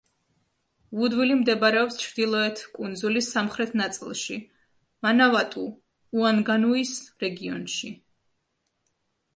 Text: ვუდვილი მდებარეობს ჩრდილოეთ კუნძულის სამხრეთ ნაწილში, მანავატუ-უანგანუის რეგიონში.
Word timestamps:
ვუდვილი 0.99 1.35
მდებარეობს 1.41 1.99
ჩრდილოეთ 2.03 2.63
კუნძულის 2.77 3.29
სამხრეთ 3.35 3.77
ნაწილში, 3.83 4.39
მანავატუ-უანგანუის 5.09 6.97
რეგიონში. 7.27 7.95